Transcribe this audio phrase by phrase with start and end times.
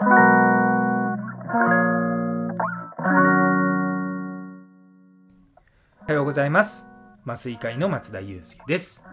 [0.00, 0.06] は
[6.10, 6.86] ようございます。
[7.26, 9.04] 麻酔科医の松田祐介です。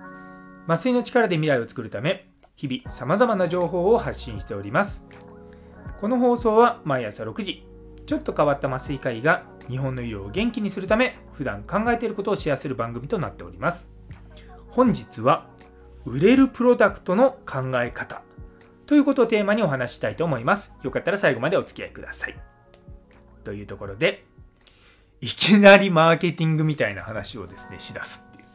[0.68, 5.04] 麻酔の力で未来を作るため日々様々な情報を発信しております。
[6.00, 7.66] この放送は毎朝6時
[8.06, 13.90] ちょっと変わった麻酔科医が日本の医療を元気にするため普段考えていることをシェアする番組となっております。
[14.70, 15.48] 本日は
[16.06, 18.22] 売れるプロダクトの考え方
[18.86, 22.36] ということをテーマにお話したいと思いますよかったら最後までお付き合いください
[23.44, 24.26] というところで
[25.22, 28.48] いきなりマーケティングみたいな話をですね、しだすっていう。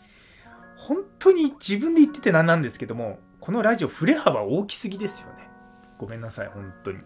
[0.76, 5.48] 本当に自分で言ってて何なんですけども、このラジオ振れ幅大きすぎですよね。
[5.98, 6.98] ごめんなさい、本当に。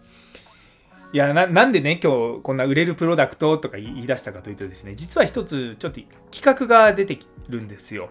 [1.13, 6.01] いやな、なんでね、今日こんな売れるプロダクトとか言い出したかというとですね、実は一つちょっと
[6.31, 8.09] 企画が出てきるんですよ。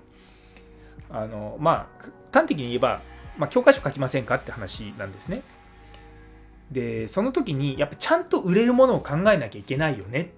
[1.11, 3.03] あの、まあ、端的に言えば、
[3.37, 5.43] まあ、教科書書きませんかって話なんですね。
[6.71, 10.33] で、その時に、やっぱちゃんと売れるものを考えなきゃいけないよね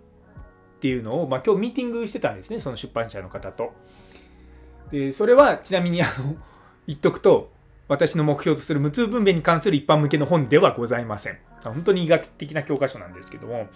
[0.76, 3.72] っていうのを、まあ、今日ミーティングしてたんですねその出版社の方と。
[4.90, 6.36] でそれはちなみにあの
[6.86, 7.50] 言っとくと
[7.88, 11.38] 私の目標とする無痛分娩に関する一般向けの本ではございません。
[11.64, 13.68] 本当に医学的な教科書なんですけども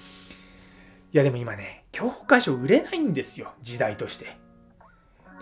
[1.12, 4.36] いやでも今ね教科書売れないんですよ時代として。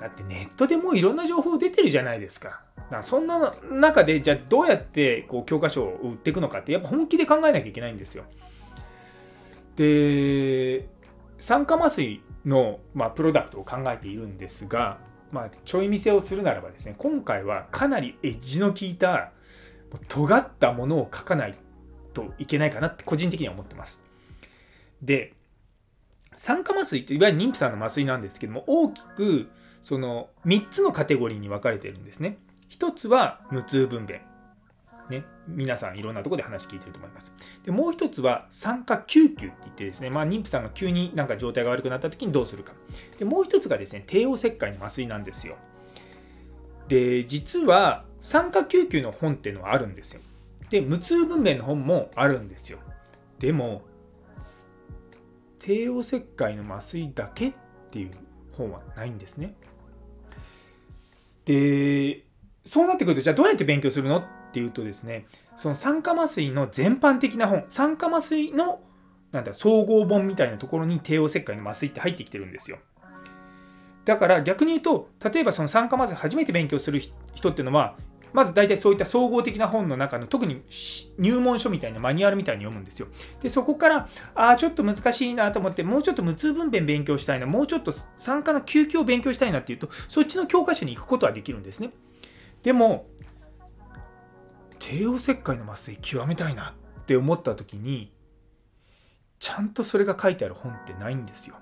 [0.01, 2.63] だってネットでもういろんな情報出てるじゃないですか。
[2.91, 8.25] だそんな中でじゃあどうやってこう教科書を売っていくのかってやっぱ本気で考えなきゃいけないんですよ。
[9.77, 10.89] で
[11.39, 14.99] 酸化麻酔の、まあ、プロダクトを考えているんですが、
[15.31, 19.33] まあ、ちょい見せをするならばですね今回はかなりエッジの効いた
[20.09, 21.55] 尖ったものを書かない
[22.13, 24.03] といけないかなって個人的には思ってます。
[25.03, 25.35] で
[26.33, 29.49] 酸化麻酔っていわゆる妊婦さんの麻酔なんですけども大きく
[29.83, 32.39] その3つのカテゴリーに分かれてるんですね。
[32.71, 34.21] 1つは無痛分娩
[35.11, 37.33] ね、皆さんいろんなとこで話聞いてると思います。
[37.65, 42.73] でもう一つは酸化救急って言ってですね、まあ、妊婦さんが急になんか状態が悪くなった時にどうするか。
[43.19, 45.57] でもう一つがですね、帝王切開の麻酔なんですよ。
[46.89, 50.21] で、実は酸化救急の本っていうのはあるんですよ。
[50.71, 52.79] で、無痛分娩の本もあるんですよ。
[53.39, 53.83] でも、
[55.59, 57.53] 帝王切開の麻酔だけっ
[57.91, 58.11] ていう
[58.53, 59.55] 本はないんですね。
[61.47, 62.25] で、
[62.69, 68.81] そうなってくると、じゃあどうやって勉強するのっていうとですねその酸化麻酔の全般的な本酸化麻酔の
[69.33, 72.79] なんだ総合本みたいなところに帝王切開の麻酔って入ってきてるんですよ
[74.07, 76.99] だから逆に言うと例えばその酸化麻酔初めて勉強する
[77.35, 77.97] 人っていうのは
[78.33, 80.63] まず大体そういった総合的な本の中の特に
[81.19, 83.09] 入門書みたいなマニュアルみたいに読むんですよ。
[83.41, 91.91] で、そこから、ああ、ちょっと難しいなと思って、もうちょっと無痛分娩勉強したいな、もうちょっと酸化の救急を勉強したいなっていうと、そっちの教科書に行くことはできるんですね。
[92.63, 93.07] でも、
[94.79, 98.13] 帝王切開の麻酔極めたいなって思った時に
[99.39, 101.57] ちゃんとそれが書いてある本ってないんですよ。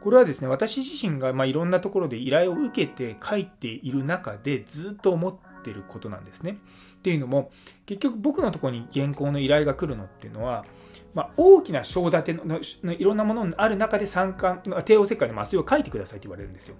[0.00, 6.58] これはですね私自身がまあいろんなところで依頼を受けて書いている中でずっと思ってることなんですね。
[6.96, 7.50] っていうのも
[7.84, 10.64] 結局僕のところに原稿の依頼が来るのっていうのは、
[11.12, 16.76] まあ、大きな章立てののいろんなものがある中で三冠帝王切開の麻酔を書いてくださいって言われるんですよ。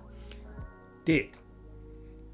[1.05, 1.31] で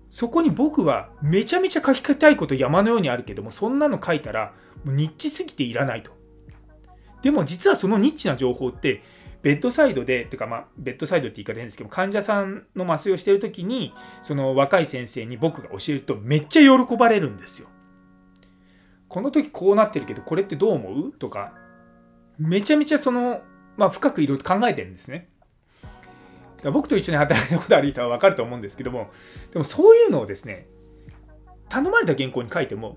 [0.09, 6.13] そこに僕はめちゃめちゃ書きたいこと山のようにあるけども、そんなの書いたらもうニッチすぎていらないと。
[7.23, 9.03] でも実はそのニッチな情報って、
[9.43, 17.69] ベッドサイドで、てかまあ、ベッドサイドって言い方変ですけど、患者さんの麻酔をしてるときに、その若い先生に僕が教えるとめっちゃ喜ばれるんですよ。
[19.09, 21.13] この時こうなってるけど、これってどう思う？
[21.13, 21.53] とか、
[22.39, 23.41] めちゃめちゃその、
[23.77, 25.29] まあ、深くいろいろ考えてるんですね。
[26.65, 29.11] 僕と一緒に働いたことある人は分かると思うんですけども
[29.53, 30.67] でもそういうのをですね
[31.69, 32.97] 頼まれた原稿に書いても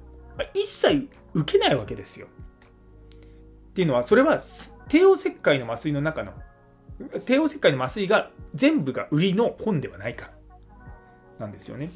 [0.54, 2.28] 一切受けないわけですよ。
[2.28, 4.40] っていうのはそれは
[4.88, 6.34] 帝王切開の麻酔の中の
[7.26, 10.32] 帝王切開の麻酔が全部が売りの本ではないか
[11.40, 11.90] らなんですよね。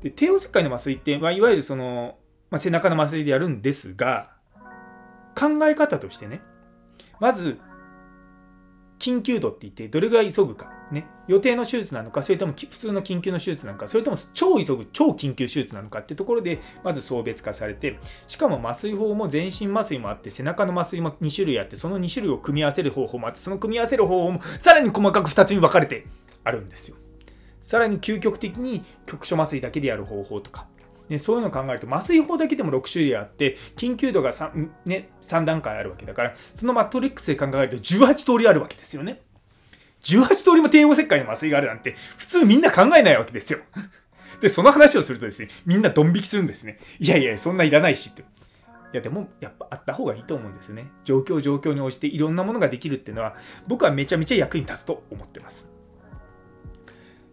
[0.00, 2.16] で帝王切開の麻酔って、まあ、いわゆるその、
[2.50, 4.30] まあ、背中の麻酔でやるんですが
[5.34, 6.42] 考え方としてね
[7.18, 7.58] まず
[8.98, 26.06] 緊急度って言って、どれぐらい急ぐか、ね、予定の手術なのか、それとも普通の緊急の手術なのか、それとも超急ぐ、超緊急手術なのかってところで、まず送別化されて、しかも麻酔法も全身麻酔もあって、背中の麻酔も2種類あって、その2種類を組み合わせる方法もあって、その組み合わせる方法もさらに細かく2つに分かれて
[26.44, 26.96] あるんですよ。
[27.60, 30.68] さらに究極的に局所麻酔だけでやる方法とか、
[31.08, 39.22] ね、そういうのを考えると麻酔法だけでも6種類あって緊急度が 3,、ね、3段階あるわけだからそのマトリックスで考えると18通りあるわけですよね。
[40.02, 43.60] 18通りも帝王切開の麻酔があるなんて普通みんな考えないわけですよ。
[44.40, 46.78] で、その話をするとですね、みんなドン引きするんですね。
[46.98, 48.22] いやいや、そんないらないしって。
[48.22, 48.24] い
[48.92, 50.90] や、でも、やっぱあった方がいいと思うんですね。
[51.04, 53.36] 状況状況に応じていろんなものができるっていうのは、
[53.66, 55.70] 僕はめちゃめちゃ役に立つと思ってます。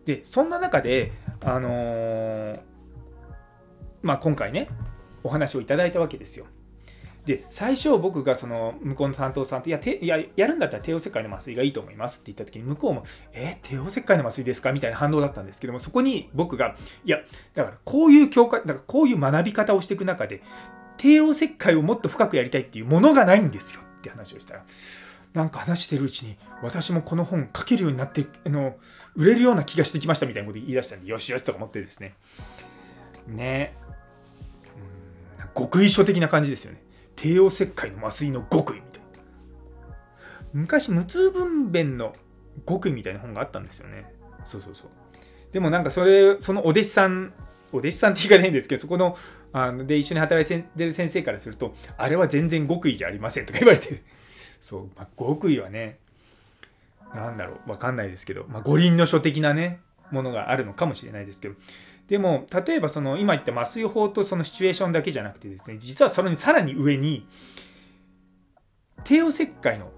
[0.06, 1.12] で、そんな中で、
[1.42, 2.60] あのー、
[4.04, 4.68] まあ、今回ね、
[5.24, 6.46] お話をいただいたわけですよ。
[7.26, 17.20] で最初僕がその向こうの担当さんといやいややるんだったら帝王切開の麻酔がいいと思いますって言った時に向こうもえ帝王切開の麻酔ですかみたいな反応だったんですけどもそこに僕がいや
[17.54, 20.42] だからこういう教科だからこういう学び方をしていく中で
[20.98, 24.66] 帝王切開をもっと深くやりたいっていうものがないんですよって話をしたら
[25.34, 28.76] なんか話してるうちに私もこの本書けるようになってあの
[29.16, 32.16] 売れるような気がしてきましたみたいなこと言い出したんでよしよしとか思ってですね
[33.28, 33.76] ね
[35.56, 36.84] 極意書的な感じですよね。
[37.16, 39.96] 帝王切開の麻酔の極意みたいな。
[40.54, 42.14] 昔無痛分娩の
[42.68, 44.14] 極意みたいな本があったんですよね。
[44.46, 44.90] そうそうそう。
[45.52, 47.34] でもなんかそれそのお弟子さん
[47.72, 49.18] お弟子さんって言い方変ですけどそこの
[49.52, 54.04] あので一緒に働いてる先生からするとあれは全然極意じゃありませんとか言われて。
[54.60, 56.00] そう、まあ、極意はね
[57.14, 57.70] なんだろう。
[57.70, 61.56] わかんないですけど、まあ、五輪の書的なねものがあるのかもしれないですけど。
[62.08, 67.28] でも例えばその今言った麻酔法とそのシチュエーションだけじゃなくてですね実はそれにさらに上に
[69.04, 69.92] 帝王切開の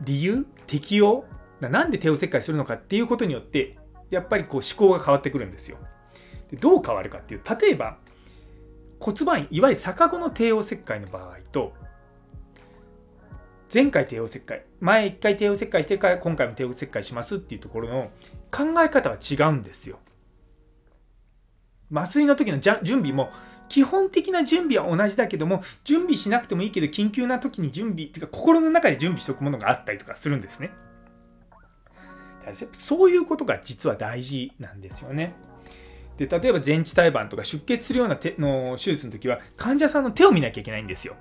[0.00, 1.24] 理由適用
[1.60, 3.78] なんで帝王切開するのかっていうことによって
[4.10, 5.78] やっぱりこう思考が変わってくるんですよ。
[6.60, 7.98] どう変わるかっていう例えば
[9.00, 11.72] 骨盤いわゆる逆子の帝王切開の場合と
[13.72, 18.10] 前回帝王切開前1回帝王切開してるから今回も帝王切開しますっていうところの
[18.52, 19.98] 考え方は違うんですよ。
[21.90, 23.30] 麻酔の時の準備も
[23.68, 30.70] 基本的な準備は同じだけども準備しなくてもいいけど緊急な時に準備っていうか心の中で準備しておくものがあったりとかするんですね。
[32.70, 35.34] そういうことが実は大事なんですよね。
[36.16, 41.16] で例えば全治胎盤とか出血するような手の手術の時は患者さんの手を見なきゃいけないんですよ。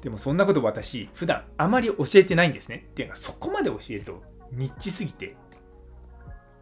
[0.00, 2.86] でもそんなこと私普段あまり教えてないんですね。
[2.90, 4.22] っていうかそこまで教えると
[4.52, 5.36] ニッチすぎて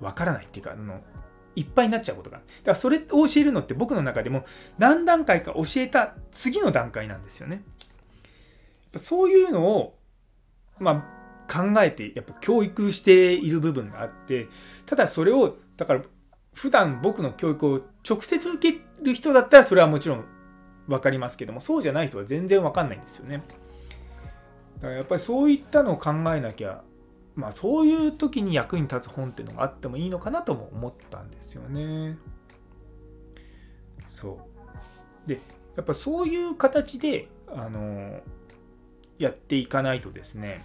[0.00, 1.00] わからないっていうかあの
[1.56, 2.38] いっぱいになっちゃうことが。
[2.38, 4.44] だからそれを教えるのって僕の中でも
[4.78, 7.62] 何段階か教えた次の段階なんですよね。
[8.96, 9.98] そういうのを、
[10.78, 11.04] ま
[11.48, 14.48] あ、考えてやっぱ教育している部分があって
[14.86, 16.02] ただそれをだから
[16.54, 20.24] 普段僕の教育を直接受ける人だったらそれはもちろん
[20.88, 23.42] 分かりますけどもそうじゃない人は全然分かんないんですよね。
[24.76, 26.82] だからやっぱりそういったのを考えなきゃ
[27.40, 32.18] まあそういう時に役に立つ本っていうのがあってもいいのかなとも思ったんですよね。
[34.06, 34.38] そ
[35.26, 35.28] う。
[35.28, 35.40] で、
[35.76, 38.20] やっぱそういう形で、あの、
[39.18, 40.64] やっていかないとですね、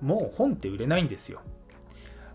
[0.00, 1.40] もう本って売れないんですよ。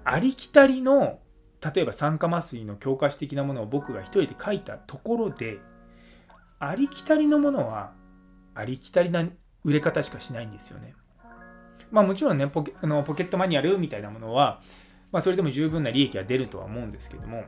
[0.04, 1.19] ありきたりの、
[1.62, 5.60] 例えば酸化麻酔の教科書的なものを僕が一人で書いたところで、
[6.60, 7.94] ありきたりのものは、
[8.54, 9.27] ありきたりな
[9.63, 10.94] 売れ方しかしないんですよね。
[11.95, 14.62] まあもちろんねポケあのポケットマニュアルみたいなものは、
[15.13, 17.45] まあ、それでも十分な利益は出るとは思うんですけども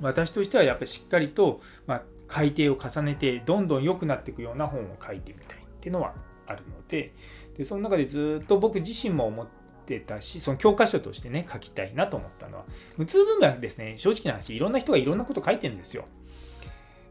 [0.00, 6.14] 私としてはやっぱりしっかりと、まあ、改訂を重ねてどんどん良くなっていくような本を書いてみたいっていうのは
[6.46, 7.14] あるので
[7.56, 9.46] でその中でずっと僕自身も思っ
[9.86, 12.64] てたしその教科書としてね書きたいなと思ったのは
[12.96, 16.04] 無痛分娩ですね正直な話いろんな人がいろんなこと書いてるんですよ。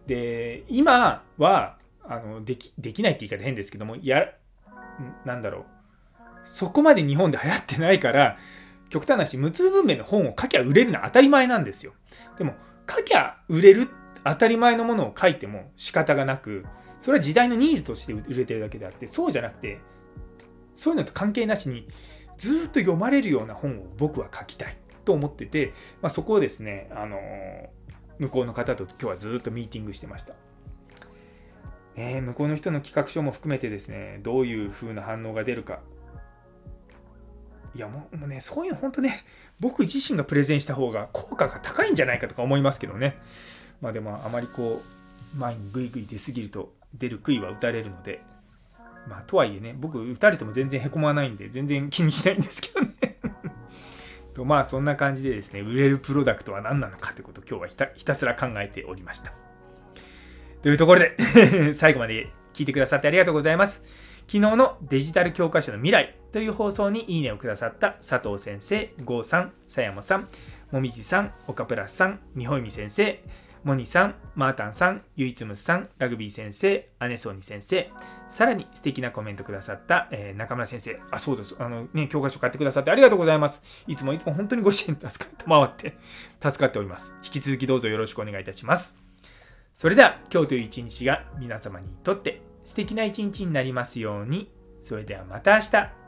[0.07, 4.34] で今はあのできできないって言い方変ですけどもや
[5.25, 5.80] なんだろう
[6.43, 8.38] そこまで日本で流行ってないから、
[8.89, 11.93] 極端な話、無痛分娩の本を書きゃ売れるのは当たり前なんですよ。
[12.38, 12.55] でも、
[12.89, 13.88] 書きゃ売れる
[14.24, 16.65] 当たり前のものを書いても仕方がなく、
[17.00, 19.79] それは時代のニーズとして売れてるだけであって、そうじゃなくて、
[20.75, 21.88] そういうのと関係なしに、
[22.38, 27.19] ずっと読まれるような本を僕は書きたいと思ってて、まあ、そこをですね、あの
[28.19, 30.33] 向こうの方と今日はずっとミーティングしてました。
[31.95, 35.81] ね、向こうの人の企画書も含めてですね、どういう風な反応が出るか、
[37.74, 39.24] いやもうもうね、そういう本当ね、
[39.60, 43.18] 僕自身がプレゼンした方が効果が高いんじゃないかとか思いますけどね。
[43.82, 44.82] まあでもあまりこ
[45.36, 48.22] う、前にグイグイ出すぎると出る杭は打たれるので、
[49.08, 53.18] まあとはいえね、僕打たれても全然へこまないんで、全然気にしないんですけどね
[54.36, 59.34] とまあそんな感じでですね、売れるプロダクトは何なのかということを今日はひたひたすら考えておりました。
[60.62, 64.11] というところで 最後まで聞いてくださってありがとうございます。
[64.31, 70.29] 昨日のデジタル教科書の未来という放送にいいねをくださった佐藤先生、郷さん、佐山さん、
[70.71, 73.21] もみじさん、岡プラスさん、みほいみ先生、
[73.65, 77.91] モニさん、マータンさん、ゆいつむさん、ラグビー先生、アネソーニ先生、
[78.29, 81.57] さらに素敵なコメントくださった、えー、中村先生、あ、そうです。
[81.59, 83.61] あのね、教科書買ってくださってありがとうございます。
[83.85, 85.97] いつもいつも本当にご支援助かって回って
[86.41, 87.13] 助かっております。
[87.21, 88.97] 引き続きどうぞよろしくお願いいたします。
[89.73, 94.51] それでは、今日という一日が皆様にとって素敵な一日になりますように。
[94.80, 96.00] それではまた明日。